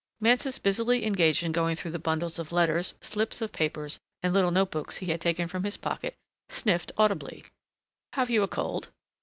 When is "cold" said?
8.47-8.89